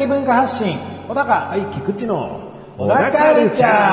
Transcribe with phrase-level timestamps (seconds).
[0.00, 0.78] 的文化発信。
[1.06, 2.40] 小高はい、菊池の
[2.78, 3.92] 小高カルチャ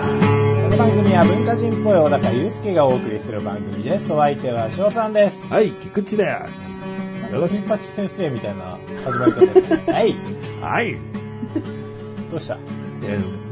[0.00, 0.64] ー。
[0.64, 4.12] この番組は文化人っぽい小高祐介がお送りする番組です。
[4.12, 5.46] お相手は翔さんです。
[5.46, 6.80] はい、菊池です。
[7.30, 9.84] よろし金八先生みたいな始まり方ですね。
[9.94, 10.14] はい。
[10.14, 10.64] く。
[10.64, 10.96] はい。
[12.28, 12.58] どうした？
[13.04, 13.44] えー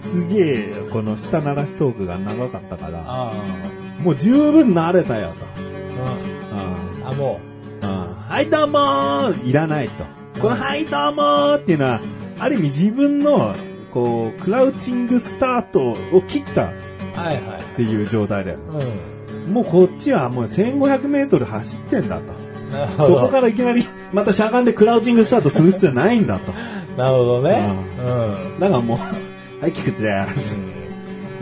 [0.00, 3.32] すげえ、この下流しトークが長かったから、あ
[4.04, 5.34] もう十分慣れたよと。
[6.04, 7.00] あうん。
[7.00, 7.08] うん。
[7.08, 7.40] あも
[7.82, 7.88] うん。
[8.28, 9.44] はい、どうもー。
[9.44, 10.17] いらないと。
[10.40, 12.00] この、はい、どうもーっていうのは、
[12.38, 13.56] ある意味自分の、
[13.92, 18.58] こう、クラウチングスタートを切ったっうはいはいていう状態だよ。
[18.58, 19.52] うん。
[19.52, 22.32] もうこっちはもう1500メートル走ってんだと。
[22.72, 23.20] なるほど。
[23.20, 26.52] そこからいきなり、またしゃがんでクラウチングスタートする必要ないんだと。
[26.96, 27.72] なるほどね。
[27.98, 28.98] ううん、だからもう、
[29.60, 30.56] はい、菊池です。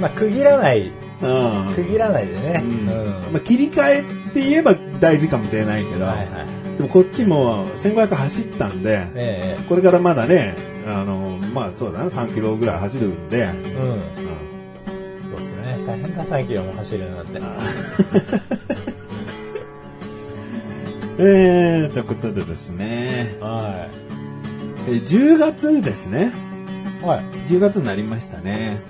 [0.01, 0.91] まあ区切らない。
[1.21, 1.75] うん。
[1.75, 2.63] 区切らないでね。
[2.65, 2.89] うん。
[2.89, 3.33] うん。
[3.33, 10.55] まあ、切り替えって言えば大事かもしれないけど、はいはいでもこっちも1500走ったんで、えこれからまだね、
[10.87, 13.53] あの、まあそうだな、3キロぐらい走るんで、えうん。
[13.53, 14.01] うん。
[15.31, 15.85] そうですね。
[15.87, 17.41] 大変だ3キロも走るなんて。
[21.19, 23.89] えー、ということでですね、は
[24.87, 26.31] えー10月ですね。
[27.03, 27.25] いはい。
[27.49, 28.83] 10月になりましたね。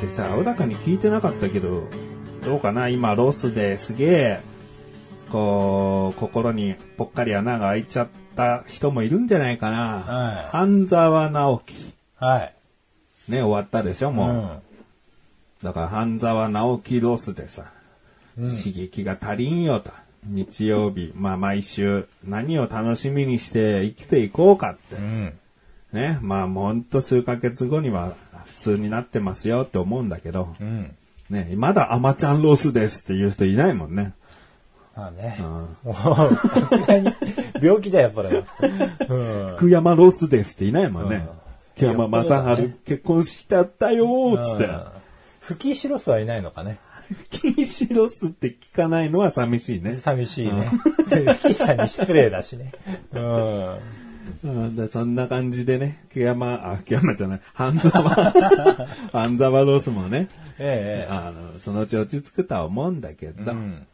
[0.00, 1.84] でさ、小高に聞いてなかったけど、
[2.44, 4.40] どうかな今ロスですげえ、
[5.30, 10.00] こう、心にぽっかり穴が開いちゃった人もいるんじゃないかな。
[10.00, 11.74] はい半沢直樹。
[12.16, 12.54] はい
[13.28, 14.30] ね、終わったでしょ、もう。
[14.30, 14.48] うん
[15.62, 17.72] だから、半沢直樹ロスでさ、
[18.36, 19.90] 刺激が足りんよと。
[20.24, 25.00] 日曜日、まあ毎週、何を楽しみにして生きていこうかってう。
[25.00, 25.32] ん
[25.92, 28.14] ね、まあもうほんと数ヶ月後には
[28.44, 30.94] 普通になってますよって思うんだけど、うん
[31.30, 34.12] ね、まだあまちゃんロスですっていう人いないもんね。
[34.98, 35.38] まあね。
[35.84, 35.94] うん。
[35.94, 36.28] さ
[36.68, 37.12] すがに
[37.62, 38.44] 病気だよそれは。
[39.08, 39.56] うん。
[39.56, 41.16] 福山ロスですっていないもんね。
[41.16, 41.28] うん。
[41.76, 44.68] 福山雅治ね、よっぽどだ治ね結婚しちゃったよーっつって。
[45.40, 46.80] 吹石ロスはいないのかね。
[47.30, 49.94] 吹石ロスって聞かないのは寂しいね。
[49.94, 50.68] 寂しいね。
[51.06, 52.72] 吹きさんに失礼だしね。
[53.12, 53.78] うん。
[54.44, 58.02] うん、でそんな感じでね、福山、あ、福山じゃない、半沢、
[59.10, 60.28] 半沢ロスもね、
[60.58, 61.10] ええ。
[61.10, 63.86] あの、そのうち落ち着くとは思うんだけど、うん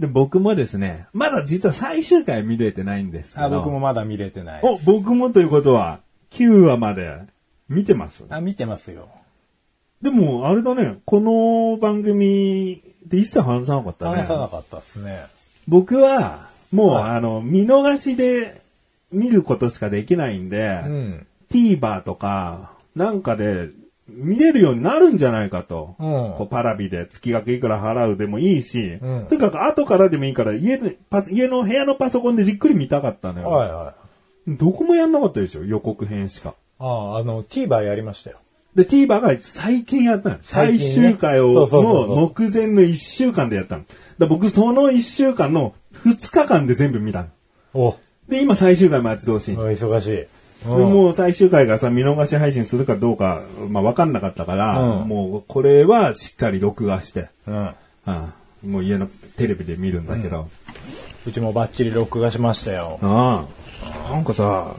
[0.00, 6.00] で、僕もですね、まだ実は最終回見れてないんですけど、あ僕もまだ見れてないお、僕もということは、
[6.30, 7.20] 9話まで
[7.68, 8.24] 見てます？
[8.30, 9.08] あ見てますよ。
[10.00, 14.16] でも、あれだね、この番組で一切話さなかったね。
[14.22, 15.20] 話さなかったっすね。
[15.68, 17.10] 僕は、もう、はい。
[17.10, 18.62] あの、見逃しで
[19.12, 21.26] 見ることしかできないんで、うん。
[21.50, 23.68] TVer とか、なんかで
[24.14, 25.94] 見れるようになるんじゃないかと。
[25.98, 26.06] うん
[26.36, 33.48] こうパラビで月額いくら払うでもいいし、うんとにかく後からでもいいから家でパス、家の部屋のパソコンでじっくり見たかったのよ。
[33.48, 34.00] はいはい
[34.48, 35.64] どこもやんなかったでしょ？
[35.64, 36.54] 予告編しか。
[36.78, 38.38] あああの TVer やりましたよ
[38.74, 40.38] で、TVer が最近やったの。
[40.42, 43.84] 最終回を、の目前の1週間でやったの。
[44.18, 47.28] だ僕その1週間の2日間で全部見たの。
[47.74, 47.96] お
[48.28, 49.56] で、今最終回待ち遠しい。
[49.56, 50.28] お忙しいで
[50.66, 55.08] もう最終回がさ、見逃し配信するかどうか、まあ分かんなかったから、うん。
[55.08, 57.74] もうこれはしっかり録画して、うん、
[58.06, 59.06] うん、もう家の
[59.36, 60.48] テレビで見るんだけど、
[61.26, 62.98] うちもバッチリ録画しましたよ。
[63.02, 63.46] あ
[64.08, 64.74] あなんかさ、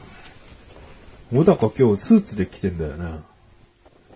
[1.32, 3.20] 小高今日スーツで着てんだよね。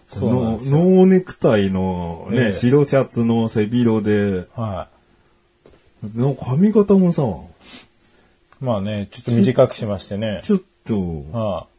[0.07, 0.77] そうなんのですよ。
[0.77, 2.53] ノーネクタイのね、ええ。
[2.53, 4.87] 白シャツの背広で、は
[6.13, 10.41] なんか髪型もさ、いまあねちょっと短くしましてね。
[10.43, 11.75] ちょっと、はあ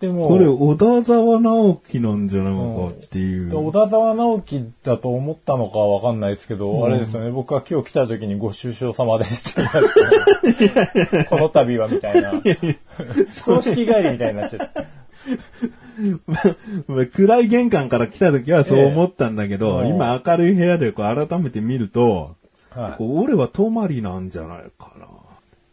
[0.00, 3.56] でもこれ小田沢直樹なんじゃないかっていう。
[3.56, 9.64] 小田沢直樹だと思ったのかはわかんないですけど、あれですよね、僕が今日来た時にご愁傷様ですっ
[10.42, 12.32] て この度はみたいな。
[13.26, 14.86] 葬式帰りみたいになっちゃって。
[17.12, 22.36] 暗い玄関から来た時はそう思ったんだけど、ええ今明るい部屋でこう改めて見ると、
[22.70, 23.02] はい。
[23.02, 25.06] 俺は泊まりなんじゃないかな。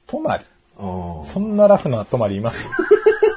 [0.08, 0.46] 泊まり？
[0.46, 0.53] あ
[1.28, 2.70] そんなラフな泊まりいます？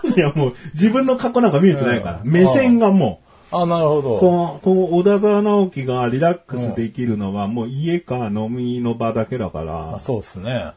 [0.05, 2.31] あ いやもう自分の過去なんか見えてないから、うん。
[2.31, 3.21] 目線がも
[3.53, 4.19] あ、なるほう、ど。
[4.19, 10.73] こう、こう小田沢直樹がリラックスできるのはもう家か飲みの場だけだかあら、そうですね。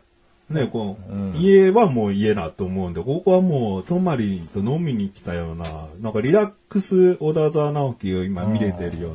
[0.49, 1.35] ね、こう、うん。
[1.35, 5.65] 家はもう家だと思うんで、ここはもう泊まりと飲みに来たような、
[6.01, 9.09] なんかリラックス小田沢直樹を今見れてるよ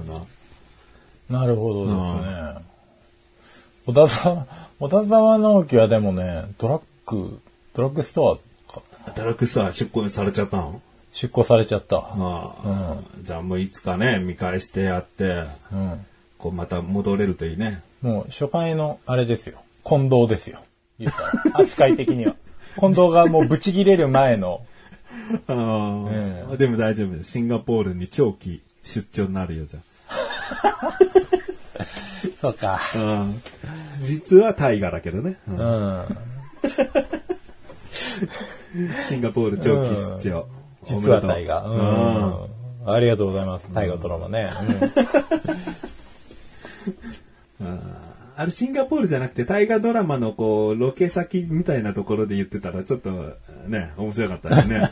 [1.30, 1.40] うな。
[1.40, 2.54] なるほどですね。
[3.86, 4.46] 小田沢、
[4.80, 7.40] 小田沢直樹はでもね、ドラッグ、
[7.74, 8.38] ドラッグスト
[8.68, 8.82] アか。
[9.16, 10.80] ドラッグストア出向されちゃったの？
[11.12, 11.96] 出向されちゃった。
[12.16, 15.42] まあ、じゃあもういつかね、見返してやって、
[15.72, 16.06] うん。
[16.38, 17.82] こうまた戻れるといいね。
[18.00, 19.58] もう初回のあれですよ。
[19.84, 20.60] 近藤ですよ。
[21.00, 21.60] 言ったら。
[21.60, 22.36] 扱い的には。
[22.78, 24.64] 近藤がもうブチ切れる前の。
[25.48, 26.06] あ
[26.52, 27.32] あ、でも大丈夫です。
[27.32, 29.80] シンガポールに長期出張になるよ、じゃ
[32.40, 32.78] そうか。
[32.94, 32.98] あ。
[32.98, 33.42] うん
[34.02, 35.38] 実は大河だけどね。
[35.48, 36.04] うんうん。
[39.08, 40.46] シンガポール長期出張。
[40.84, 41.62] 実は大河。
[41.62, 42.48] 河。
[42.84, 42.94] うん。
[42.94, 43.72] ありがとうございます。
[43.72, 44.50] 大河ドラマね。
[48.36, 53.10] あれシンガポールじゃなくて大河ドラマのこう、ロケ先みたいなところで言ってたらちょっと
[53.68, 54.90] ね、面白かったよね。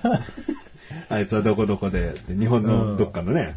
[1.08, 3.56] あいつはどこどこで、で日本のどっかのね、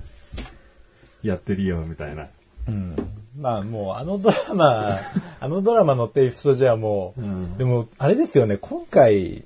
[1.22, 2.28] やってるよ、みたいな。
[2.68, 2.96] うん。
[3.38, 4.98] まあもうあのドラマ、
[5.40, 9.46] あのドラマのテイストじゃもう、うんでもあれですよね、今回結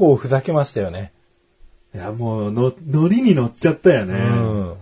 [0.00, 1.12] 構ふざけましたよね。
[1.94, 4.14] いや、もう、の、ノリに乗っちゃったよね。
[4.14, 4.74] うん。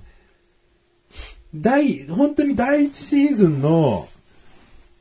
[1.55, 4.09] 第、本当に第1シーズンの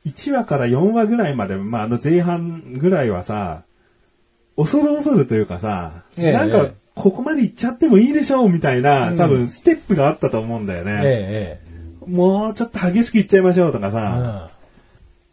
[0.06, 3.64] 1話から4話ぐらいまで、まあ、あの前半ぐらいはさ、
[4.56, 11.00] 恐る恐るというかさ、ええなんかええ、ここまで行っちゃってもいいでしょうみたいな、うん多分ステップがあったと思うんだよね。
[11.04, 11.68] ええ
[12.06, 13.92] もうちょっと激しく行っちゃいましょうとかええ。
[13.92, 14.50] さ、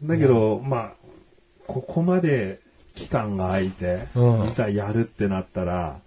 [0.02, 0.92] だけど、まあ、
[1.66, 2.60] ここまで
[2.96, 6.00] 期間が空いて、うんいざやるってなったら、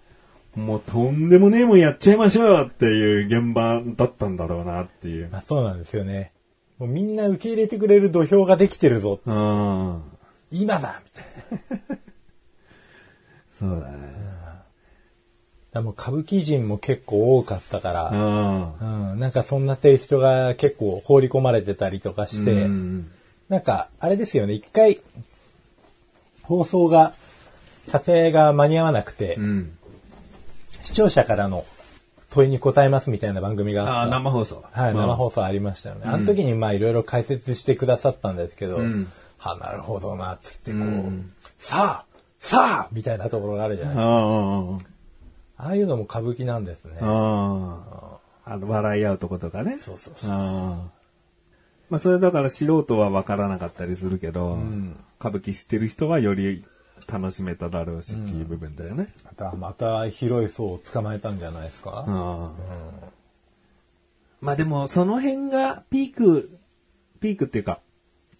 [0.55, 5.29] もうとんでもねえもんやっちゃいましょうよっていう現場だったんだろうなっていう。
[5.31, 6.31] まあそうなんですよね。
[6.77, 9.19] もうみんな受け入れてくれる土俵ができてるぞ。
[9.25, 10.01] うん。
[10.51, 11.97] 今だみたいな。
[13.57, 13.97] そうだね。
[15.71, 19.11] だからもう歌舞伎人も結構多かったから、うん。
[19.11, 23.11] うん、なんかそんなテイストが結構放り込まれてたりとかして、うん
[23.49, 25.01] なんか、あれですよね、一回、
[26.49, 27.13] 放送が、
[27.87, 29.77] 撮影が間に合わなくて、うん。
[30.83, 31.63] 視聴者からの
[32.31, 34.15] 問いに答えますみたいな番組がああ、あった。
[34.15, 34.63] 生放送。
[34.71, 36.01] はい、生放送ありましたよね。
[36.05, 44.11] あの時にまあいろいろ解説してくださったんですけど、うんはなるほどな、つってこう、うんさあさあみたいなところがあるじゃないですか。
[44.11, 45.67] ああ。
[45.67, 46.97] ああいうのも歌舞伎なんですね。
[46.99, 48.57] ああ。
[48.59, 49.77] 笑い合うとことかね。
[49.77, 50.31] そうそうそう。
[50.31, 50.98] ああ。
[51.89, 56.63] まあ、それだから素人は分からなかったりするけど、ん歌舞伎知ってる人はより
[57.11, 59.07] 楽しめただろうしっていう部分だよね。
[59.25, 62.05] また、また広い層を捕まえたんじゃないですか？
[64.41, 66.57] まあでも、その辺がピーク、
[67.19, 67.79] ピークっていうか、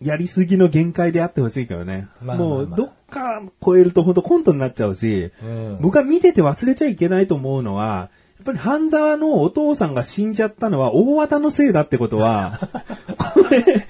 [0.01, 2.07] やりすぎの限界であってほしいけどね。
[2.21, 8.09] まあまあまあもう、どっか超えると本当コントになっちゃうし、うん僕は見てて忘れちゃいけないと思うのは、や
[8.41, 12.59] っぱり半沢のお父さんが死んじゃったのは大和のせいだってことは、
[13.17, 13.85] これ、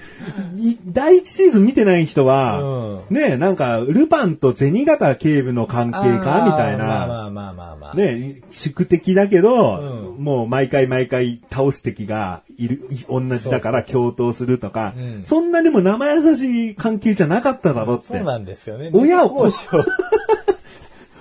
[0.56, 7.94] い第一シーズン見てない人は、うねなんか、ルパンと銭形警部の関係かみたいあーまあまな、あまあまあまあ。
[7.94, 18.08] ね宿敵だけど、うんもう毎回毎回倒す敵がいる、い同じだから共闘するとか、うんそんなにも生優しい関係じゃなかっただろって。
[18.08, 18.90] そうなんですよね。
[18.92, 19.48] 親を。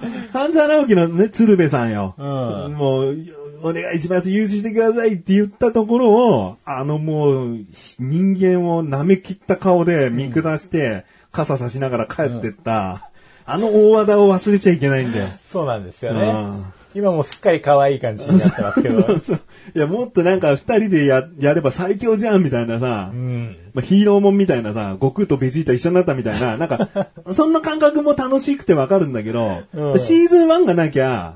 [0.34, 2.16] 半沢直樹のね、鶴瓶さんよ。
[2.18, 2.26] うん
[2.74, 3.18] もう、
[3.62, 7.58] お願いします、融資してくださいって言ったところを、あのもう、
[8.00, 13.10] 人間を舐め切った顔で見下して、傘差しながら帰ってった、
[13.46, 15.28] あの大和田を忘れちゃいけないんだよ。
[15.46, 16.79] そうなんですようんね。
[16.96, 19.02] 今もうすっかり可愛い感じになってますけど。
[19.06, 19.42] そうそう。
[19.76, 23.58] いや、もっとなんか二人でや、やれば最強じゃんみたいなさ、うん。
[23.74, 26.90] まあ、ヒーローもんみたいなさ、悟空とベジータ一緒になったみたいな、 なんか、
[27.34, 31.36] そんな感覚も楽しくてわかるんだけど、うんシーズン1がなきゃ、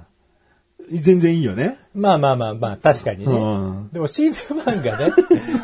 [0.91, 1.77] 全然いいよね。
[1.93, 3.33] まあまあまあまあ、確かにね。
[3.33, 5.13] うんでもシーズン1がね、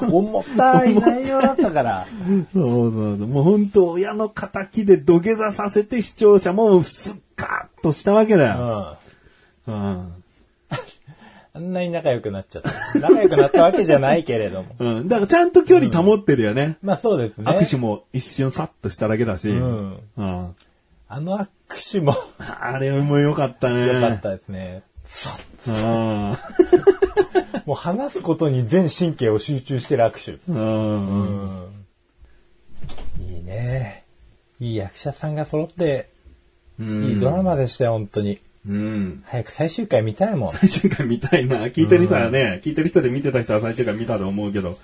[0.09, 2.07] 重たい内容だったから。
[2.53, 3.27] そうそうそう。
[3.27, 8.97] もう本当親の仇で土下座させて視聴者もスッカッとしたわけだよ。
[9.69, 9.83] うん。
[9.83, 10.13] うん。
[11.51, 12.99] あんなに仲良くなっちゃった。
[12.99, 14.75] 仲良くなったわけじゃないけれども。
[14.79, 15.07] うん。
[15.07, 16.77] だからちゃんと距離保ってるよね。
[16.81, 17.45] まあそうですね。
[17.45, 19.49] 握手も一瞬サッとしただけだし。
[19.49, 20.55] うんうん
[21.11, 21.47] あの握
[21.91, 23.87] 手もあれも良かったね。
[23.87, 24.83] 良かったですね。
[25.67, 25.73] うん。
[27.65, 30.51] もう話すことに全神経を集中してる握手。
[30.51, 31.67] うん。
[33.27, 34.05] いいね。
[34.59, 36.09] いい役者さんが揃って、
[36.79, 38.39] うんいいドラマでしたよ、本当に。
[38.69, 39.23] うん。
[39.25, 40.49] 早く最終回見たいもん。
[40.49, 41.65] 最終回見たいな。
[41.67, 44.77] 聞いてる人はね、聞いてる人で見てた人は最終回見たと思うけど。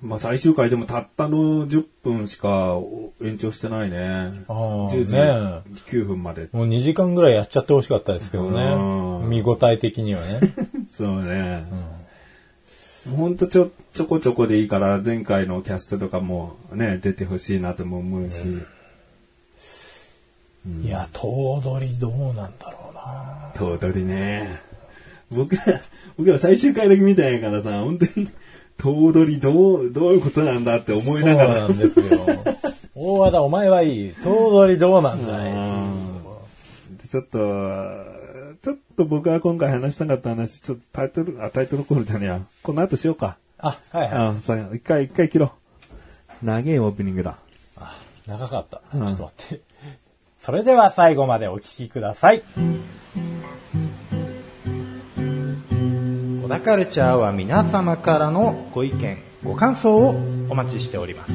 [0.00, 2.76] まあ最終回でもたったの10分しか
[3.22, 3.98] 延長してないね。
[4.48, 5.20] あー10時ね
[5.86, 6.48] 9分まで。
[6.52, 8.74] もう2時間ぐらいやっちゃってほしかったですけどうね。
[8.74, 10.40] ん見応え的にはね。
[10.88, 11.64] そうね。
[13.06, 18.44] もうほんとちょ、ちょこちょこでいいから前回のキャストとかもね、出てほしいなとも思うし。
[20.82, 23.50] いや、頭取どうなんだろうな。
[23.54, 24.60] 頭取ね。
[25.30, 25.62] 僕ら、
[26.16, 28.28] 僕ら最終回だけ見たんやからさ、本当に、
[28.76, 31.66] 頭取どう、どういうことなんだって思いながら。
[31.66, 32.06] そうなんですよ。
[32.94, 34.14] 大和田、お前はいい。
[34.22, 35.52] 頭取どうなんだい？
[37.10, 37.38] ちょっと、
[38.62, 42.40] ちょっと僕が今回話したかった話、ちょっとタイトル、あ、タイトルコールじゃねえや。
[42.62, 43.38] この後しようか。
[43.58, 44.28] あ、はいはい。
[44.28, 45.52] うん、さ一回、一回切ろ
[46.42, 46.46] う。
[46.46, 47.38] 長いオープニングだ。
[47.76, 48.82] あ長かった。
[48.92, 49.67] ちょっと待って。
[50.48, 52.42] それでは最後までお聞きください。
[56.42, 60.16] 小田カルチャーは皆様からのご意見、ご感想を
[60.48, 61.32] お待ちしております。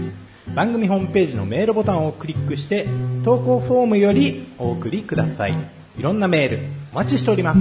[0.56, 2.88] 番組ホームページのメールボタンをクリックして、
[3.24, 5.56] 投稿フォームよりお送りください。
[5.96, 6.60] いろんなメール、
[6.92, 7.60] お待ちしております。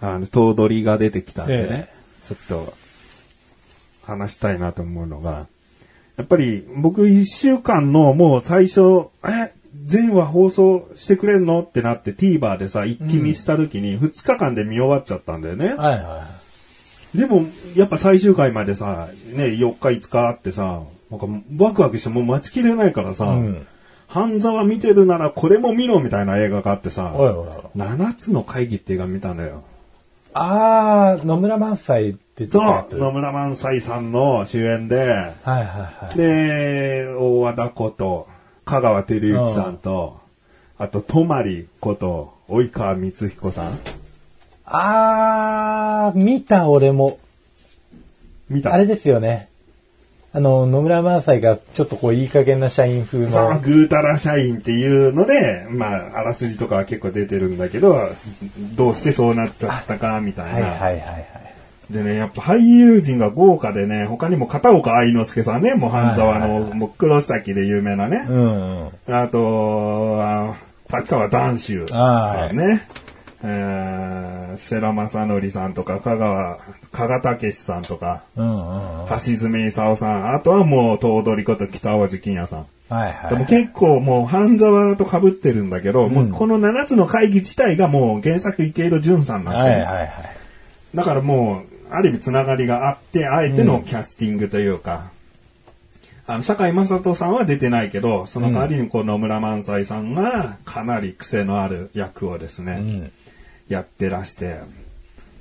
[0.00, 2.79] あの、頭取が出てきたんでね、えちょっと、
[4.10, 5.46] 話したいなと思うのが、
[6.16, 9.52] やっぱり僕一週間のもう最初、え、
[9.86, 15.68] 全話放送してくれんのってなって TVer でさ、一気見した時に2日間で見終わっちゃったんだよね。
[15.68, 16.26] はいは
[17.14, 21.26] でも、やっぱ最終回までさ、ね、4日5日あってさ、なんか
[21.58, 23.66] ワクワクしてもう待ちきれないからさ、うん
[24.10, 27.16] 半沢見てるならこれも見ろみたいな映画があってさ、い。
[27.16, 27.78] おいおいおい。
[27.78, 29.62] 7つの会議って映画見たのよ。
[30.34, 36.16] あー、野村萬斎って言ってそう、野村萬斎さんの主演で、はいはいはい。
[36.16, 38.28] で、大和田こと、
[38.64, 40.18] 香川照之さんと、
[40.78, 43.78] あと、泊こと、及川光彦さん。
[44.64, 47.18] あー、見た俺も。
[48.48, 48.72] 見た？
[48.72, 49.48] あれですよね。
[50.32, 53.60] あの、野村萬斎がちょっとこういい加減な社員風まあ、の。
[53.60, 58.08] ぐうたら社員っていうので、まあ、あらすじとかは結構出てるんだけど、
[58.76, 60.52] どうしてそうなっちゃったか、みたいな。
[60.52, 61.49] はいはいはいはい。
[61.90, 68.24] でね、やっぱ俳優陣が豪華でね、他にも片岡愛之助さんね、もう半沢はいはいの、もう黒崎で有名なね。
[68.28, 69.14] うんうん。
[69.14, 70.54] あと、あ
[70.92, 72.82] 立川談秋さんね。
[73.42, 76.58] えー、世良正則さんとか、香川、
[76.92, 79.08] 加賀武さんとか、うんうんうん。
[79.08, 82.66] 橋爪功さん、あとはもう、頭取こと北大路欣也さん。
[82.90, 83.30] はいはい。
[83.30, 90.10] でも結構もう、半沢と被ってるんだけど、もうこの7つの会議自体がもう原作池井戸潤さんなんで、はいはいはい。
[90.94, 95.10] だからもう、ある意味つながりがあって、あえてのキャスティングというか、
[96.26, 103.12] あの、坂井正人さんは出てないけど、その代わりにこう野村萬斎さんがかなり癖のある役をですね、うん。
[103.68, 104.60] やってらして、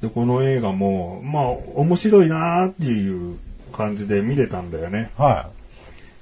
[0.02, 1.44] で、この映画も、まあ、
[1.76, 3.38] 面白いなーっていう
[3.72, 5.12] 感じで見れたんだよね。
[5.18, 5.50] は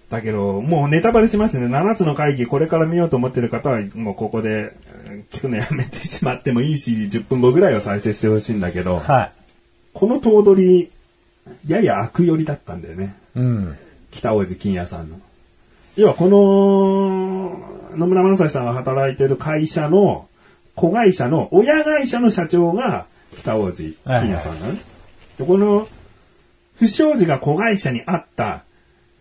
[0.09, 1.67] だけど、もうネタバレしますね。
[1.67, 4.73] 7つの会議、これから見ようと思ってる方は、もうここで
[5.09, 9.36] うん聞くのやめてしまってもいいし、10分後ぐらいは再生してほしいんだけどい。、はい。
[9.97, 10.91] この頭取、
[11.67, 13.15] やや悪寄りだったんだよね。
[13.35, 13.77] うん。
[14.11, 15.19] 北大路欣也さんの。
[15.95, 20.27] 要はこの、野村萬斎さんが働いてる会社の、
[20.75, 23.07] 子会社の、親会社の社長が
[23.39, 24.79] 北大路欣也さんなのね。
[25.39, 25.87] で、この、
[26.75, 28.65] 不祥事が子会社にあった。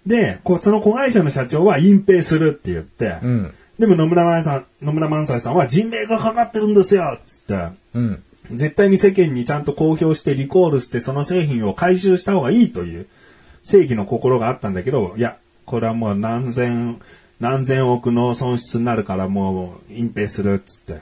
[0.04, 3.54] で、こうその子会社の社長は隠蔽するって言って、うん。
[3.78, 8.22] でも野村萬斎さん、野村萬斎さんは人命がかかってるんですよつって、うん。
[8.50, 13.06] 絶対に世間にちゃんと公表してリコールしてその製品を回収した方がいいという
[13.64, 17.00] 正義の心があったんだけど、いや、これはもう何千、
[17.40, 21.00] 何千億の損失になるからもう隠蔽するっつって。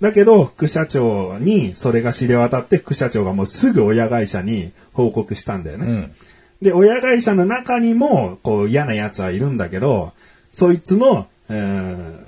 [0.00, 5.86] だけど、副社長にそれが知れ渡って副社長がもうすぐ親会社に報告したんだよね。
[5.86, 6.12] うん。
[6.60, 10.12] で、親会社の中にも、こう嫌な奴はいるんだけど、
[10.52, 11.52] そいつの、え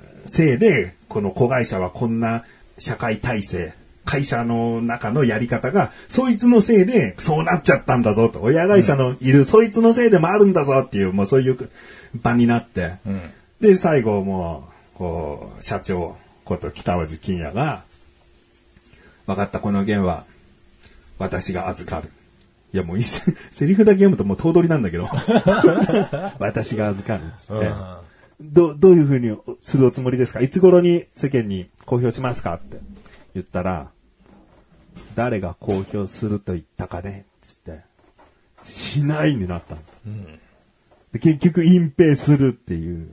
[0.01, 2.43] ーせいで、この子会社はこんな
[2.77, 3.73] 社会体制、
[4.05, 8.41] 会社の中のやり方が、そいつのせいでそうなっちゃったんだぞと。
[8.41, 11.57] 親会社のいる、そいつのせいでもあるんだぞっていう、もうそういう
[12.21, 12.93] 場になって。
[13.05, 13.21] うん。
[13.59, 17.83] で、最後もう、こう、社長こと北大路欣也が、
[19.25, 20.23] 分かった、この件は、
[21.17, 22.09] 私が預かる。
[22.73, 25.09] いや、もう一緒、 セリフだけ読むともう頭取なんだけど。
[26.39, 27.71] 私が預かるっつって。
[28.41, 30.41] ど、どういう風にするおつもりですか？
[30.41, 32.55] いつ頃に世間に公表しますか？
[32.55, 32.77] って
[33.33, 33.87] 言ったら、
[35.15, 37.83] 誰が公表すると言ったかねつって、
[38.65, 39.81] しないになったの。
[41.13, 43.09] で結局隠蔽するっていう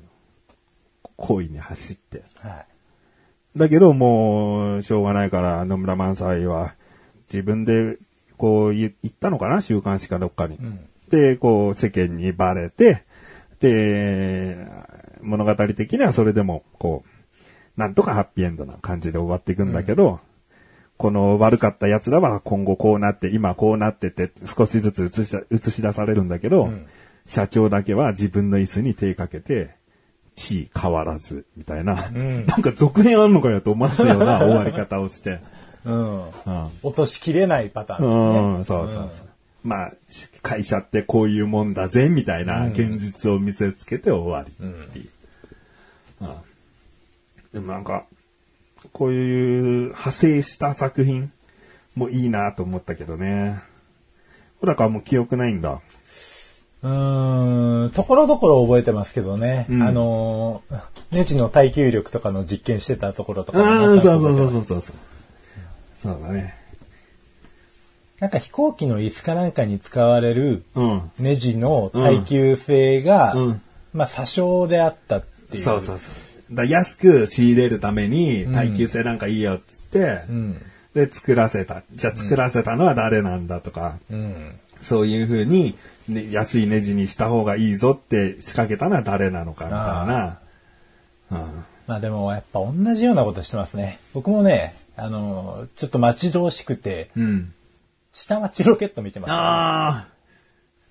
[1.16, 2.22] 行為に走って。
[2.36, 3.58] はい。
[3.58, 6.74] だけどもう、しょうがないから野村萬斎は
[7.32, 7.98] 自分で
[8.36, 10.56] こう言言ったのかな週刊誌かどっかに。
[10.56, 10.80] ん
[11.12, 13.04] で、こう世間にバレて、
[13.60, 14.66] で、
[15.20, 20.20] 物語的にはそれでもこう、なんとかハッピーエンドな感じで終わっていくんだけど、
[21.02, 26.86] この悪かった奴らは今後こうなって、今こうなってて少しずつ映し映し出されるんだけど、ん
[27.26, 29.74] 社長だけは自分の椅子に手かけて、
[30.36, 31.94] 地位変わらず、みたいな。
[31.94, 35.40] んなんか続編あんのかよと思わすような 終わり方をして。
[35.84, 36.22] うん。
[36.22, 36.30] うん。
[36.84, 38.78] 落としきれないパターンですね。
[38.78, 39.28] うん、そうそうそう。
[39.64, 39.92] まあ、
[40.42, 45.08] 会社ってこういうもんだぜ、みたいな現実を見せつけて終わりっていう。
[46.20, 46.28] うん
[47.52, 48.06] でもなんか、
[48.92, 51.32] こういう派生した作品
[51.94, 53.60] もいいなと思ったけどね。
[54.60, 55.80] 小高はもう記憶ないんだ。
[56.82, 59.66] うーん、ところどころ覚えてますけどね。
[59.68, 60.80] うんあのー、
[61.12, 64.96] ネジの耐久力とかの実験してたところとかもああ、そうそうそうそうそう。
[66.00, 66.54] そうだね。
[68.18, 71.10] なんか飛行機の椅子かなんかに使われるうん。
[71.18, 73.62] ネジの耐久性が、うん
[73.92, 75.62] まあ、詐称であったっていう。
[75.62, 76.21] そうそうそう。
[76.54, 80.62] だ安く仕入れるために耐久性なんかいいよっつって、うん。
[80.94, 81.82] で、作らせた。
[81.92, 84.54] じゃあ作らせたのは誰なんだとか、うん。
[84.80, 85.76] そういう風に、
[86.08, 90.38] ね、安いネジにした方がいいぞって仕掛けたのは誰なのかみたいな。
[91.30, 93.98] うんまあでもやっぱ同じようなことしてますね。
[94.14, 97.52] 僕もね、あのー、ちょっと待ち遠しくて、うん。
[98.14, 100.08] 下町ロケット見てます、ああ。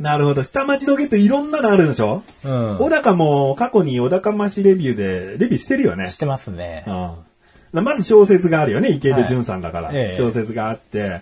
[0.02, 0.44] なるほど。
[0.44, 2.24] 下町ロケットいろんなのあるでしょ？
[2.44, 2.78] うん。
[2.80, 6.10] 小高も過去に小高ましレビューでレビューしてるよね。
[6.10, 6.84] してますね。
[7.74, 7.84] うん。
[7.84, 8.90] まず小説があるよね。
[8.90, 9.88] 池部淳さんだから。
[9.88, 11.22] はいええ小説があって。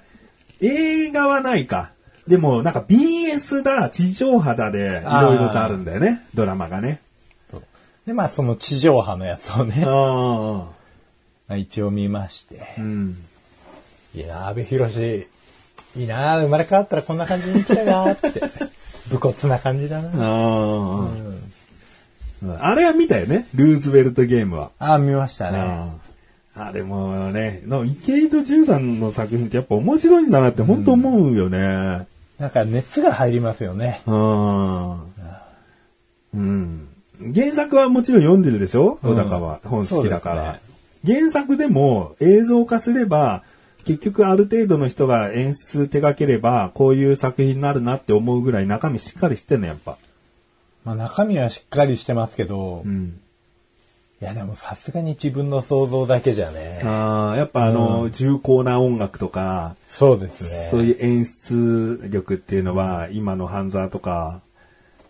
[0.61, 1.91] 映画はないか。
[2.27, 6.21] でも、なんか BS だ、地上波だで、いろいろとあるんだよね。
[6.35, 6.99] ドラマがね。
[8.05, 9.91] で、まあその地上波のやつをね、ま
[11.49, 12.81] ああ一応見ましてあ。
[12.81, 12.83] う。
[12.83, 13.17] ん。
[14.15, 15.27] いいな、阿部寛。
[15.99, 18.31] いいな、生まれ変わったらこんな感じに生きたいなって。
[19.11, 20.09] 武骨な感じだな。
[20.15, 21.07] あ
[22.61, 23.47] あ、あれは見たよね。
[23.55, 24.71] ルーズベルトゲームは。
[24.79, 25.59] ああ、見ましたね。
[25.59, 25.89] あ
[26.55, 32.07] ああれもね、の池井戸潤さんの作品ってやっぱ面白いんだなって本当思うよね。
[32.37, 34.01] なんか熱が入りますよね。
[34.05, 34.91] うん。
[36.33, 36.87] うん。
[37.33, 39.59] 原作はもちろん読んでるでしょ小高は。
[39.65, 40.59] 本好きだから、
[41.05, 43.43] そう原作でも映像化すれば、
[43.89, 49.97] 結局ある程度の人が演出手掛ければ、こういう作品になるなって思うぐらい中身しっかりしてんの、やっぱ。
[50.85, 53.19] まあ中身はしっかりしてますけど、いうん。
[54.19, 56.83] やでもさすがに自分の想像だけじゃね。
[56.85, 60.67] ああ、やっぱあの、重厚な音楽とか、そうですね。
[60.69, 64.41] そういう演出力っていうのは、今のハンザーとか、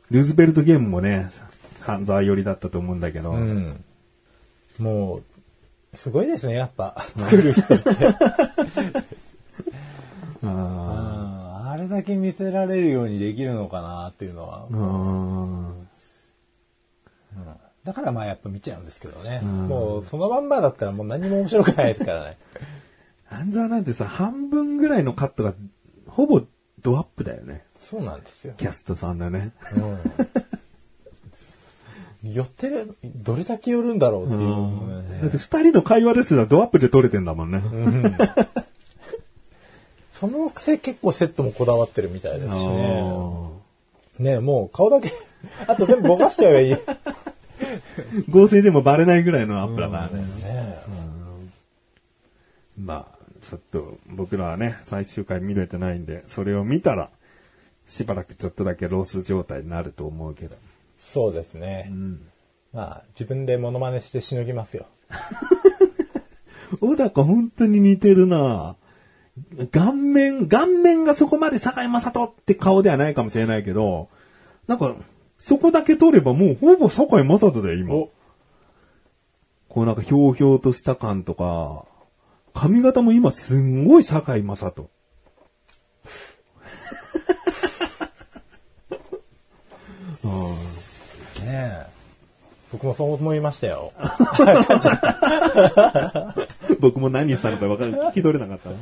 [0.09, 1.29] ルーズベルトゲームもね、
[1.81, 3.83] ハンザー寄りだったと思うんだけど、うん。
[4.79, 5.23] もう、
[5.93, 6.95] すごいですね、やっぱ。
[7.17, 7.89] 作る人って。
[10.43, 14.67] あ うんあれだけ見せられるようにできるのかなっていうのは。
[14.69, 15.87] ーうん
[17.83, 19.39] だからまあやっぱ見ちゃうんですけどね。
[19.39, 22.37] もうそのまんまだったらもう何も面白くないですからね。
[23.25, 25.53] ハンザーなんてさ、半分ぐらいのカットが、
[26.07, 26.41] ほぼ
[26.81, 27.63] ドアップだよね。
[27.79, 28.53] そうなんですよ。
[28.57, 29.51] キャストさんだね。
[29.75, 29.97] うん。
[32.23, 37.61] 寄ってる、どれだけ寄るんだろうっていうね、だって二人の会話ですらドアップで撮れてんだもんね。
[40.11, 43.01] そのくせ結構セットもこだわってるみたいですしね。
[44.19, 45.09] あねもう顔だけ、
[45.65, 46.75] あと全部ぼかしちゃえばいい。
[48.29, 50.25] 合成でもバレないぐらいのアップだからね。
[52.77, 57.09] まあ、ちょっと僕らはね、最終回見れてないんで、それを見たら、
[57.87, 60.57] しばらくちょっとだけロース状態になると思うけど。
[60.99, 61.91] そうですね。
[62.71, 64.85] まあ自分でモノマネしてしのぎますよ。
[66.79, 68.75] 小高本当に似てるな
[69.71, 74.09] 顔面、顔面がそこまで坂井正人って顔ではないかもしれないけど、
[74.67, 74.95] なんか、
[75.37, 77.95] そこだけ取ればもうほぼ坂井正人だよ、今。
[77.95, 78.11] お
[79.69, 81.85] こうなんかひょうひょうとした感とか、
[82.53, 84.89] 髪型も今すんごい坂井正人。
[91.49, 91.87] ねえ。
[92.71, 93.91] 僕もそう思いましたよ。
[96.79, 98.75] 僕も何言ってたのか分かる、聞き取れなかったな。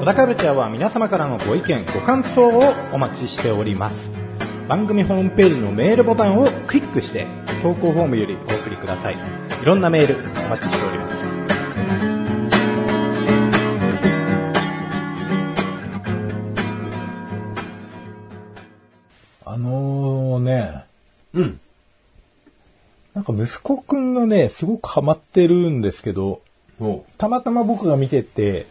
[0.00, 3.94] 小田カルチャーは皆様からのご意見、ご感想をお待ちしております。
[4.68, 7.26] 番組ホームページのメールボタンをクリックして、
[7.62, 9.14] 投稿フォームよりお送りください。
[9.14, 9.16] い
[9.64, 11.37] ろんなメールお待ちしております。
[19.58, 20.84] のね、
[21.34, 21.60] うん。
[23.14, 26.40] なんか息子くんがね、すごくハマってるんですけど、
[27.16, 28.66] たまたま僕が見てて、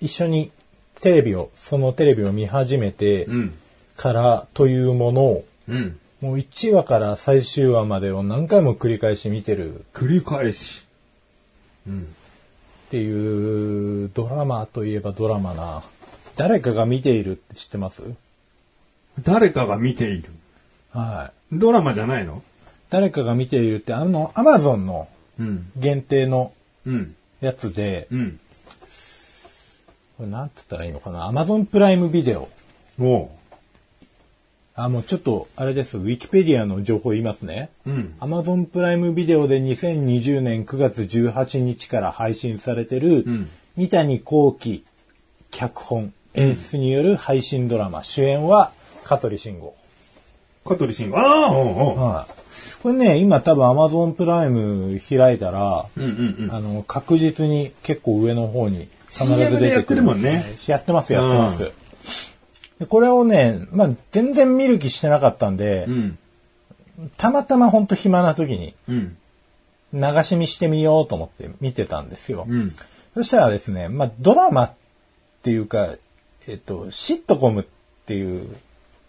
[0.00, 0.52] 一緒に
[1.00, 3.54] テレビを、そのテレビを見始めてうん。
[3.96, 5.98] からというものを、うん。
[6.20, 10.84] もう1話から最終話までを何回も繰り返し見てる繰り返し。
[11.86, 12.02] うん。
[12.02, 15.82] っていうドラマといえばドラマな。
[16.36, 18.02] 誰かが見ているって知ってます？
[19.22, 20.30] 誰かが見ている。
[20.92, 21.58] はい。
[21.58, 22.42] ドラマじゃないの？
[22.90, 25.70] 誰かが見ているって、あの、アマゾンのうん。
[25.76, 26.52] 限定の
[26.86, 27.14] うん。
[27.40, 28.40] やつで、うん。
[30.16, 31.26] これなんて言ったらいいのかな？
[31.26, 32.48] アマゾンプライムビデオ。
[33.00, 33.30] お
[34.74, 35.98] あ、もうちょっと、あれです。
[35.98, 37.70] ウィキペディアの情報言いますね。
[37.86, 37.90] う。
[37.90, 38.14] うん。
[38.20, 44.84] アマゾンプライムビデオで2020年9月18日から配信されてる、ん三谷幸喜
[45.50, 48.72] 脚本、演出による配信ドラマ、主演は
[49.08, 49.74] 香取慎吾。
[50.66, 51.16] 香取慎吾。
[51.16, 51.98] ああ、おうおう。
[51.98, 52.82] はい。
[52.82, 56.52] これね、今多分アマゾンプライム開いたら、うんうんうん。
[56.52, 59.68] あの、確実に結構上の方に必ず出てくる。
[59.68, 60.44] やってるもんね。
[60.66, 61.72] やってます、やってます。
[62.80, 66.18] でこれをね、まあ、全然見る気してなかったんで、うん。
[67.16, 69.16] たまたまほんと暇な時にうん。
[69.94, 72.44] 流し見してみようと思って見てたんですよ。
[72.46, 72.68] うん。
[73.14, 74.72] そしたらですね、まあ、ドラマっ
[75.42, 75.96] ていうか、
[76.46, 77.64] えっと、シットコムっ
[78.04, 78.54] ていう、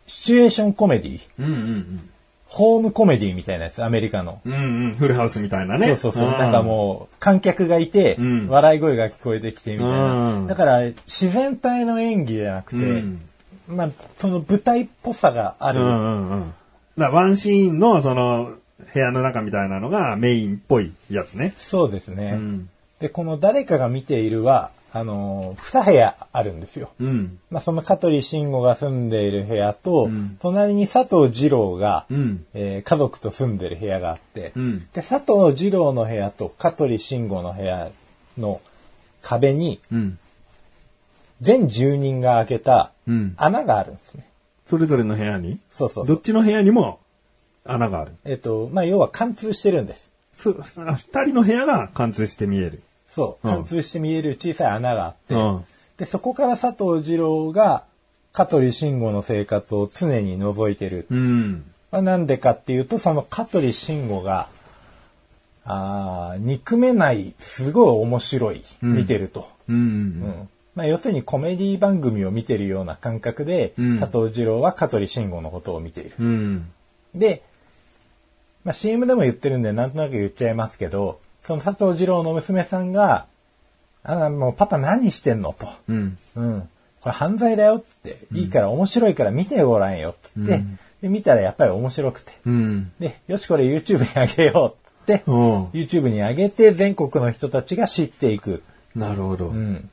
[0.09, 2.09] シチュエーションコメディ、うんうん
[2.51, 4.41] ホームコメディみたいなやつ、アメリカの。
[4.43, 4.53] うん。
[4.53, 4.95] うんうん。
[4.95, 5.85] フルハウスみたいなね。
[5.89, 6.31] そうそうそう。
[6.31, 10.47] なんかもう、観客がいて、うん笑い声が聞こえてきてみたいうんな。
[10.47, 13.21] だから、自然体の演技じゃなくて、うん
[13.67, 15.79] まあ、その舞台っぽさがある。
[15.79, 16.53] うんうんうん。
[16.97, 18.53] ワンシーンのその
[18.93, 21.53] 部屋の中みたいなのがメインっぽいやつね。
[21.55, 22.31] そうですね。
[22.33, 22.69] うん。
[22.99, 26.89] で、この誰かが見ているは、あのー、二部屋あるんですよ。
[26.99, 27.39] うん。
[27.51, 32.45] まあ、その香取慎吾が住んでいる部屋と、うん隣に佐藤二郎が、うん。
[32.53, 37.91] えー家族と住んでる部屋があって、うんで、佐藤二郎の部屋と香取慎吾の部屋
[38.37, 38.61] の
[39.21, 40.19] 壁に、うん。
[41.41, 43.33] 全住人が開けたうん。
[43.37, 44.25] 穴があるんですね。
[44.67, 45.59] それぞれの部屋に？
[45.71, 46.99] そうそうどっちの部屋にも
[47.65, 48.11] 穴がある。
[48.25, 50.11] えっ、と、まあ、要は貫通してるんです。
[50.33, 52.81] そ、そ二人の部屋が貫通して見える。
[53.09, 53.47] そう。
[53.47, 55.65] うん貫通して見える小さい穴があって、うん。
[55.97, 57.83] で、そこから佐藤二郎が
[58.31, 61.07] 香取慎吾の生活を常に覗いてる。
[61.09, 61.63] うん。
[61.91, 64.47] まあなんでかっていうと、その香取慎吾が、
[65.65, 69.49] あー憎めない、すごい面白い、ん見てると。
[69.67, 69.75] うん。
[69.75, 76.11] うんまあ、要するにコメディ番組を見てるような感覚で、うん佐藤二郎は香取慎吾のことを見ている。
[76.19, 76.71] うん。
[77.13, 77.43] で、
[78.63, 83.25] まあ、CM でも言ってるんで、なんとなく言っちゃいますけど、その佐藤二郎の娘さんが、
[84.03, 85.53] あもうパパ何してんの？
[85.53, 85.67] と。
[85.87, 86.17] うん。
[86.35, 86.69] うん。
[87.01, 92.33] これ犯罪だよって、いいから面白いから見てごらんよってって、うんで、見たらやっぱり面白くて。
[92.45, 92.91] うん。
[92.99, 95.63] で、よしこれ YouTube にあげようって、うん。
[95.67, 98.63] YouTube に上げて全国の人たちが知っていく。
[98.95, 99.47] なるほど。
[99.47, 99.89] うん。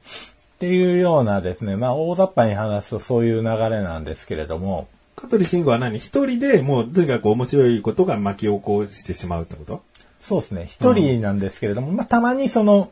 [0.57, 5.99] っていうようなですね、まあ大雑把に話すとそういう流れなんですけれども、香取慎吾は何？
[5.99, 9.83] 一人でもうとにかく面白いことが巻き起こしてしまうってこと？
[10.27, 12.91] そうですね、一人なんですけれども、まあたまにその、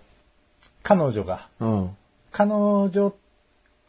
[0.85, 1.91] 彼女が、うん。
[2.31, 3.13] 彼女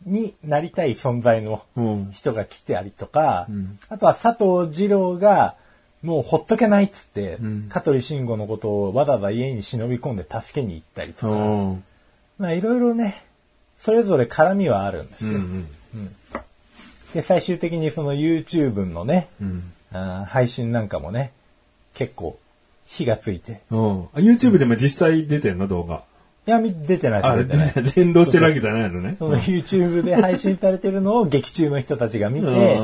[0.04, 2.12] になりたい存在のうん。
[2.12, 5.54] 人が来たりとか、んあとは佐藤二郎が、
[6.02, 11.84] もうほっとけないっつって、うん香取慎吾のことをわざわざ家に忍び込んで助けに行ったりとか、うん。
[12.40, 13.24] まあいろいろね、
[13.78, 15.34] それぞれ絡みはあるんですよ。
[15.34, 15.68] うん。
[17.14, 19.72] で、最終的にその YouTube のね、うん。
[19.92, 21.32] あー配信なんかもね、
[21.94, 22.40] 結構
[22.86, 23.62] 火がついて。
[23.72, 24.02] うん。
[24.06, 26.04] あ YouTube でも実際出てんの動画。
[26.48, 27.74] いや、み出てないあ、出てない。
[27.96, 29.16] 連動してるわけじゃないのね。
[29.18, 32.80] その YouTube で配信されてるのを劇中の人たちが見て、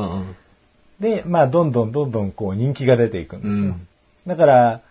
[1.00, 3.66] で、まあ、どんどんどんどんこう人気が出ていくんですよ。
[3.66, 3.88] うん
[4.28, 4.82] だから、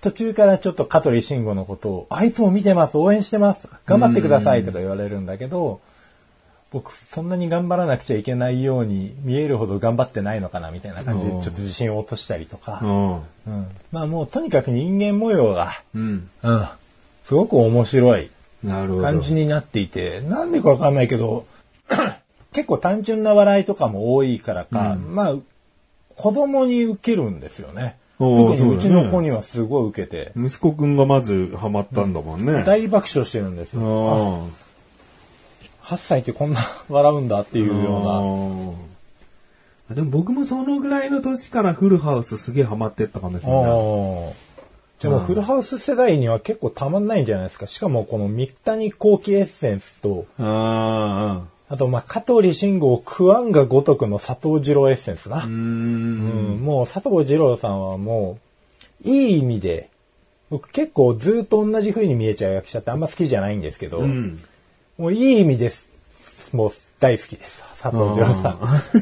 [0.00, 5.80] 途中からちょっと香取慎吾のことを、あいつも見てます、応援してます、頑張ってくださいとか言われるんだけど、
[6.72, 13.14] 僕、そんなに頑張らなくちゃいけないように見えるほど頑張ってないのかなみたいな感じで、うんちょっと自信を落としたりとか、うん。
[13.14, 13.22] うん
[13.90, 16.30] まあもうとにかく人間模様が、うん。
[16.42, 16.68] うん、
[17.24, 18.30] すごく面白い。
[18.64, 21.46] 感じになっていて、なんでかわかんないけど、
[22.52, 25.34] 結構単純な笑いとかも多いからか、まあ、
[26.16, 27.96] 子供に受けるんですよね。
[28.18, 32.64] 特にうちの子にはすごい受けて、息子くんがまずハマったんだもんね。
[32.64, 34.46] 大爆笑してるんですよ。
[35.90, 35.96] うん。
[35.96, 38.76] 8歳ってこんな笑うんだっていうよ
[39.88, 39.94] うな。
[39.94, 39.96] な。
[39.96, 43.60] でも僕もそのぐらいの年からフルハウスすげえハマってったかもしれない。
[45.00, 47.66] でもフルハウス世代には結構たまんないんじゃないですか。
[47.66, 55.42] しかもこの三谷幸喜エッセンスと、ああとまあ香取慎吾を食わんがごとくの佐藤二郎エッセンスな。
[55.42, 55.46] あ。
[55.46, 58.38] うんもう佐藤二郎さんはも
[59.04, 59.88] う、いい意味で、
[60.50, 64.38] 僕結構ずっと同じ風に見えちゃう役者ってあんま好きじゃないんですけど、うん。
[65.00, 65.88] もういい意味です。
[66.52, 67.64] もう大好きです。
[67.80, 68.58] 佐藤二郎さん。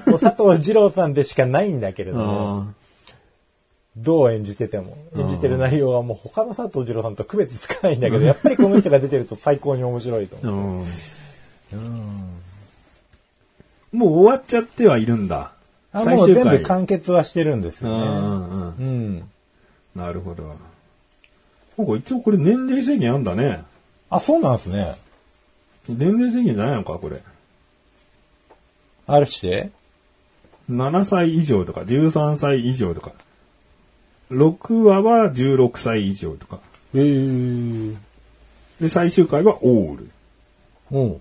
[0.09, 2.73] もう佐藤二郎さんでしかないんだけれども、あ
[3.97, 10.85] どう演じてても、演じてる内容はもう他の佐藤二郎さんと区別つかないんだけど、やっぱりこの人が出てると最高に面白いと思
[11.73, 11.75] う。
[11.77, 11.79] ん。
[13.93, 15.51] もう終わっちゃってはいるんだ。
[15.91, 18.07] あもう全部完結はしてるんですよね。
[18.79, 19.29] うん。
[19.97, 20.45] なるほど。
[21.77, 23.65] なんか一応これ年齢制限あんだね。
[24.11, 24.95] あ、そうなんですね。
[25.93, 27.21] 年齢制限じゃないのか、これ。
[29.07, 29.71] あるして
[30.71, 33.13] 7歳以上とか、13歳以上とか。
[34.31, 36.61] 6話は16歳以上とか。
[36.95, 37.97] ええー。
[38.81, 40.11] で、最終回はオール。
[40.91, 41.21] うん。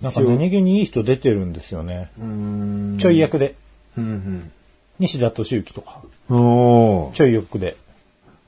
[0.00, 2.10] なんか何気にいい人出てるんですよね。
[2.18, 3.54] うんちょい役で。
[3.98, 4.50] うん
[4.98, 6.00] 西田敏行とか。
[6.30, 6.38] うん。
[6.38, 7.76] おーちょい役で。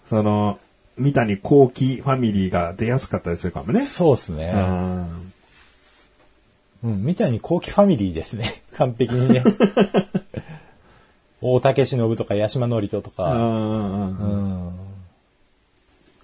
[0.08, 0.58] その、
[0.96, 3.82] 三谷幸喜ファミリーが出やすかったりするかもね。
[3.82, 4.52] そうですね。
[4.54, 5.32] うん
[6.84, 8.62] うん、みたいに後期ファミリーですね。
[8.74, 9.44] 完璧にね。
[11.40, 13.34] 大竹しのぶとか八島智人とうか。
[13.34, 14.72] んうんうんうん。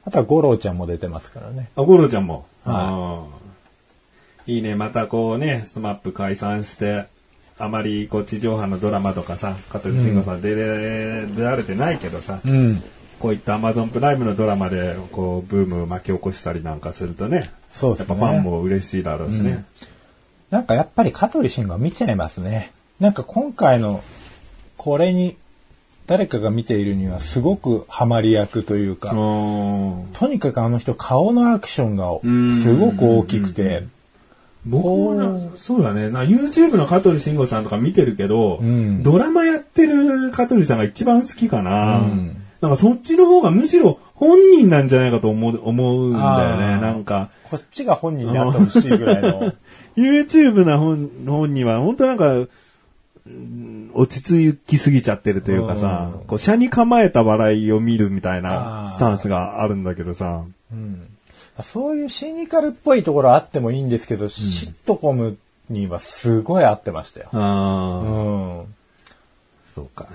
[0.05, 1.71] あとは五郎ちゃんも出てますからね。
[1.77, 2.47] あ、ゴロちゃんも。
[2.65, 3.29] は
[4.47, 4.75] うんいいね。
[4.75, 7.05] またこうね、スマップ解散して、
[7.59, 12.83] あまりこう地上波のドラマとかさ、香取慎吾さん出れ、出られてないけどさ、うん。
[13.21, 18.09] こういったアマゾンプライムのドラマでこうブームを巻き起こしたりなんかするとね、そうですね。
[18.09, 19.65] やっぱファンも嬉しいだろうしね。
[20.51, 22.73] なんかやっぱり香取慎吾は見ちゃいますね。
[23.01, 24.03] なんか今回の
[24.77, 25.37] これに
[26.07, 33.85] 誰かが見ているにはすごくハマり役というか、うんとにかくあの人顔のアクションがんすごく大きくて、
[34.65, 36.09] 僕もなそうだね。
[36.11, 41.99] な YouTube の香取慎吾さんとか見てるけど、んドラマやってる香取さんが一番好きかな。
[41.99, 46.65] うんなんかそっちの方がむしろ本人なんじゃないかと思う思うんだよあね。
[46.77, 49.53] ーなんか、こっちが本人になってほしいぐらいの。
[49.97, 52.49] YouTube な本本には本当なんか、う
[53.31, 60.45] ん落ち着きすぎちゃってるというかさうん、こう、車に構えた笑いを見るみたいなスタンスがあるんだけどさ。
[60.73, 61.09] うん
[61.61, 67.29] そういうシニカルっぽいところあってもいいんですけど、シットコムにはすごい合ってましたよ。
[67.33, 68.67] あうあ、ん。
[69.75, 70.07] そうか。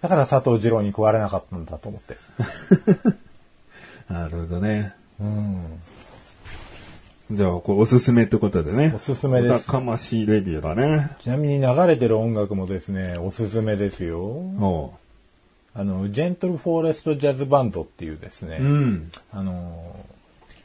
[0.00, 2.16] だから佐藤二郎に食われなかったんだと思って。
[4.12, 4.94] なるほどね。
[5.20, 5.80] うん。
[7.30, 8.92] じゃあ、これおすすめってことでね。
[8.94, 11.10] おすすめですお高ましいレビューだね。
[11.20, 14.20] ちなみに流れてる音楽もですね、おすすめですよ。
[14.20, 14.94] お
[15.74, 19.12] あの、ジェントルフォレストジャズバンドっていうですね、ううん。
[19.30, 19.96] あの、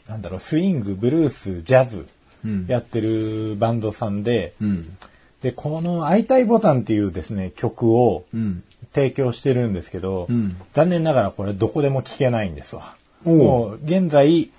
[0.08, 2.08] なんだろう、スイング、ブルース、ジャズ
[2.46, 2.66] うん。
[2.68, 4.98] やってるバンドさんで、うん。
[5.42, 8.64] で、この会いたいボタンっていうですね、曲をうん。
[8.94, 12.96] 提供してるんですけど、うん残念ながらこれどこでも聞けないんですわ。
[13.24, 14.50] もう現在、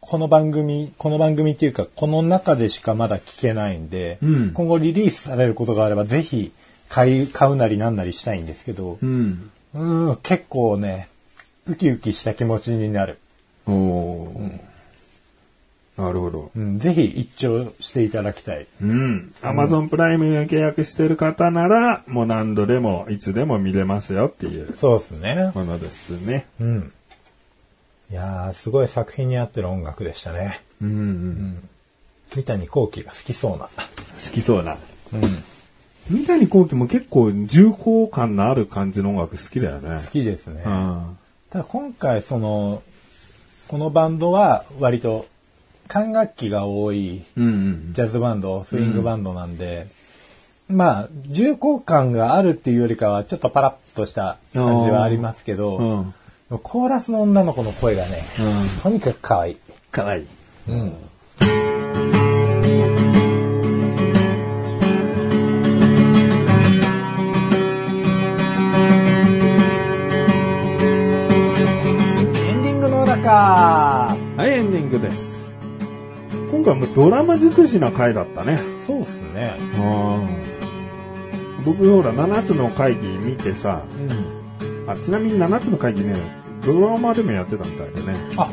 [0.00, 6.52] この番組、この番組っていうか、この中でしかまだ聞けないんで、うん今後リリースされることがあれば、ぜひ
[6.88, 9.50] 買い、買うなりなんなりしたいんですけど、うん。
[9.74, 11.08] うん、結構ね、
[11.66, 13.18] ウキウキした気持ちになる。
[13.66, 14.50] おお、
[15.96, 16.50] なるほど。
[16.56, 18.66] うん、ぜひ一聴していただきたい。
[18.80, 19.32] うん。
[19.42, 25.52] アマゾンプライム契約してる方なら、もう何度でも、いつでも見れますよっていうそうですね。
[25.54, 26.46] ものですね。
[26.60, 26.92] うん。
[28.10, 30.62] いやー、すごい作品に合ってる音楽でしたね。
[30.80, 31.68] うん、うん。
[32.30, 33.64] 三谷幸喜が好きそうな。
[33.66, 33.70] 好
[34.32, 34.76] きそうな。
[35.12, 35.20] うん。
[36.08, 40.00] 三谷幸喜も結構重厚感のある感じの音楽好きだよね。
[40.04, 40.62] 好きですね。
[40.64, 41.18] うん。
[41.50, 42.82] ただ今回その、
[43.68, 45.26] このバンドは割と
[45.90, 47.92] 管楽器が多いうんうん。
[47.94, 49.88] ジャズバンド、スイングバンドなんで、
[50.68, 55.98] まあ、重厚感があるっていうよりかはちょっとパラッとした感じはありますけど、うん。
[56.50, 56.58] うん。
[56.62, 58.22] コーラスの女の子の声がね、
[58.84, 59.56] とにかく可愛い。
[59.90, 60.26] かわいい。
[60.68, 60.76] うん。
[60.76, 60.84] エ
[72.52, 75.39] ンディングの中はい、エンディングです。
[76.50, 78.58] 今回もドラマ尽くしな回だったね。
[78.84, 79.56] そうっすね。
[81.64, 84.90] 僕ほら、7つの会議見てさ、うん。
[84.90, 86.16] あ、ちなみに7つの会議ね、
[86.64, 88.14] ドラマでもやってたみたいでね。
[88.36, 88.50] あ、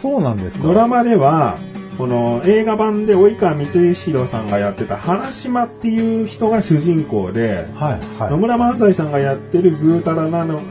[0.00, 0.64] そうなんですか。
[0.64, 1.58] ドラマでは、
[1.96, 8.30] この映画版で及川光弘さんがやってた原島っていう人が主人公で、はい、はい。
[8.30, 10.62] 野村萬斎さんがやってるぐうたらなの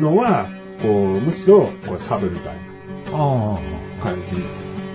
[0.00, 0.48] のは、
[0.82, 2.60] こう、むしろこうサブみたいな
[3.12, 3.58] あ
[4.02, 4.36] 感じ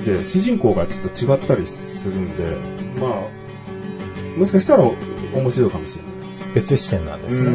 [0.07, 2.55] で、主人公がちょっと違ったりするんで、
[2.99, 6.11] まあ、もしかしたら面白いかもしれない。
[6.51, 7.49] あ、別視点なんですね。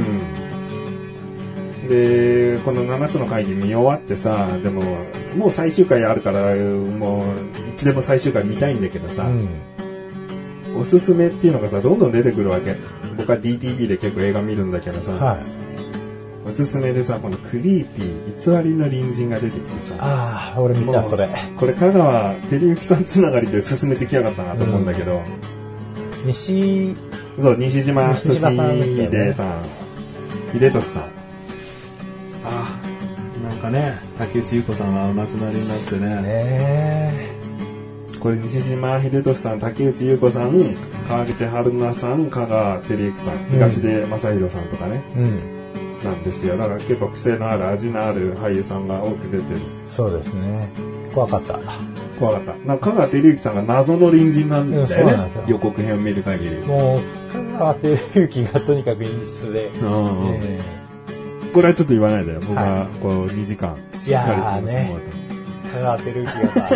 [1.83, 4.83] うん、で、この7つの会議見終わってさ、でも、
[5.35, 9.49] もう最終回あるから、もう、いつでも最終回見たいんだけどさ、うん。
[10.79, 12.77] おすすめっていうのがさ、どんどん出てくるわけ。
[13.17, 15.62] 僕は DTV で結構映画見るんだけどさ、はい。
[16.44, 21.28] おすすめでさ、このクリーピー、偽りの隣人が出てきてさ、ああ、俺見た、それ。
[21.57, 25.22] これ香川照之さんつながりで進めてきやがったなと思うんだけど、
[26.24, 26.96] 西、
[27.40, 29.62] そう、西島西島さんでさん、
[30.52, 31.02] 秀俊さん。
[31.02, 31.07] あ
[32.44, 36.22] あ、なんかね、竹内優子さんがお亡くなりになってね。
[36.22, 37.33] ね
[38.18, 40.76] これ西島秀俊さん、竹内優子さん、
[41.09, 45.52] 川口春奈さん、香川照之さん、東出正宏さんとかね、うん。
[46.05, 46.57] なんですよ。
[46.57, 49.61] だから結構癖のある、味のある俳優さんが多く出てる。
[49.87, 50.69] そうですね。
[51.15, 51.59] 怖かった。
[52.19, 52.55] 怖かった。
[52.67, 55.45] なんか香川照之さんが謎の隣人なんだよねなんですよ。
[55.49, 56.67] 予告編を見る限り。
[56.67, 57.01] もう、
[57.33, 59.11] 香川照之がとにかく演
[59.41, 60.83] 出で、うんえ
[61.53, 62.41] これはちょっと言わないでよ。
[62.41, 65.07] 僕ははこう2時間しっかり楽しもうと。
[65.07, 66.69] ー香川照之がさ、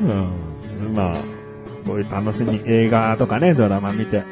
[0.00, 0.94] うん。
[0.94, 1.16] まあ、
[1.86, 4.22] こういう楽しみ、映画とかね、ドラマ見て、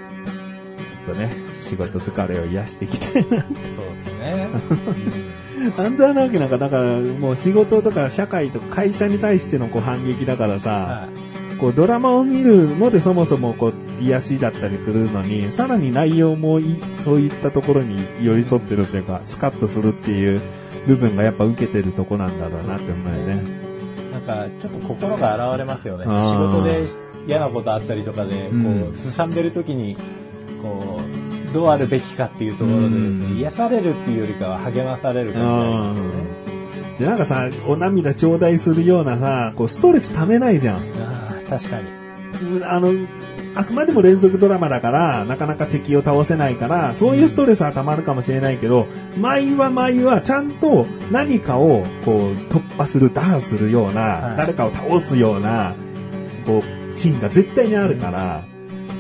[1.09, 3.43] とね、仕事疲れを癒していきたいな。
[3.43, 4.49] そうですね。
[5.77, 11.09] 半沢直樹なんか、だからもう仕事とか社会とか会社に対してのこう反撃だからさ、は
[11.59, 20.41] こうドラマを見るのでそもそもこう癒しだったりするのに、さらに内容もいそういったところに寄り添ってるっていうか、スカッとするっていう
[20.87, 23.43] 部分がやっぱ受けてるとこなんだろうなって思うよね。
[23.43, 24.13] い。
[24.13, 26.05] なんか、ちょっと心が現れますよね。
[26.05, 26.87] 仕事で
[27.27, 29.97] 嫌なことあったりとかで、うんこう、すさんでる時に、
[30.63, 31.01] こ
[31.51, 36.11] う、どうあるべきかっていうところでですね、うん癒されるっていうよりかは励まされる感じがありますよね。
[36.99, 40.77] で、なんかさ、お涙頂戴するようなさ、こうストレス溜めないじゃん。
[40.79, 40.81] あ
[41.47, 41.89] あ、確かに。
[42.43, 42.93] うんあの、
[43.55, 48.87] あくまでも連続ドラマだから、なかなか敵を倒せないから、そういうストレスは溜まるかもしれないけど、
[49.19, 55.75] 毎話毎話ちゃんと何かをこう突破する、打破するような、はい誰かを倒すような、
[56.47, 58.45] こう、シーンが絶対にあるから、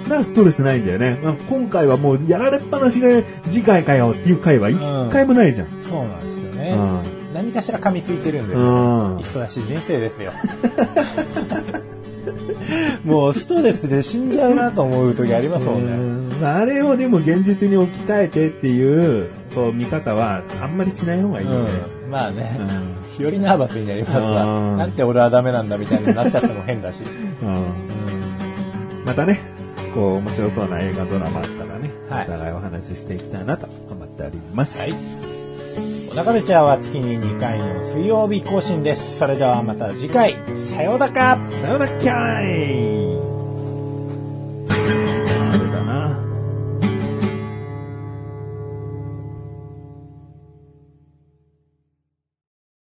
[0.08, 1.18] だからストレスないんだよね。
[1.22, 4.78] まあ今回はもうやられっぱなしで次回かよっていう回は一
[5.10, 5.68] 回もないじゃん。
[5.80, 6.70] そうなんですよね。
[6.70, 8.66] うん何かしら噛みついてるんですよ。
[8.66, 10.32] うん忙しい人生ですよ。
[13.04, 15.92] もうストレスで死んじゃうなと思う時ありますもんね。
[15.92, 21.70] うんあれをでも現実に置き換えてっていう、こう見方はあんまりしない方がいいよね。
[22.04, 27.02] うん、まあね、うんよりナーバスになりますが、うんなんて俺はダメなんだみたいになっちゃっても変だし。
[27.42, 27.66] うん
[29.04, 29.40] またね、
[29.98, 34.78] こう面白そうな映画ドラマあったらね、はいお互いお話ししていきたいなと思っております。
[34.78, 34.92] はい。
[36.08, 39.18] 小高ルチャーは月に2回の水曜日更新です。
[39.18, 43.37] それではまた次回、さようならさよならキャイ